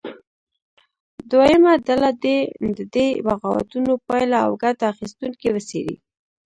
دویمه 1.31 1.73
ډله 1.87 2.09
دې 2.23 2.37
د 2.77 2.79
دې 2.95 3.07
بغاوتونو 3.25 3.91
پایلې 4.07 4.37
او 4.45 4.51
ګټه 4.63 4.83
اخیستونکي 4.93 5.47
وڅېړي. 5.51 5.95